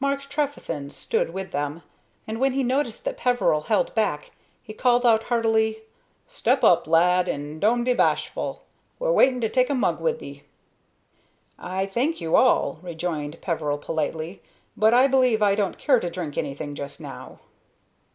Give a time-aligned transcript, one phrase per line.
[0.00, 1.82] Mark Trefethen stood with them,
[2.26, 5.80] and when he noticed that Peveril held back, he called out, heartily,
[6.28, 8.64] "Step up, lad, and doan't be bashful.
[8.98, 10.42] We're waiting to take a mug wi' thee."
[11.58, 14.42] "I thank you all," rejoined Peveril, politely,
[14.76, 17.40] "but I believe I don't care to drink anything just now."